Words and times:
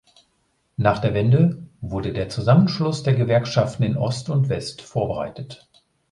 Nach 0.77 0.97
der 0.97 1.13
Wende 1.13 1.61
wurde 1.79 2.11
der 2.11 2.27
Zusammenschluss 2.27 3.03
der 3.03 3.13
Gewerkschaften 3.13 3.83
in 3.83 3.97
Ost 3.97 4.31
und 4.31 4.49
West 4.49 4.81
vorbereitet. 4.81 5.69